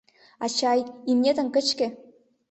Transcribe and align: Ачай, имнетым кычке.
Ачай, 0.45 0.79
имнетым 1.09 1.47
кычке. 1.55 1.87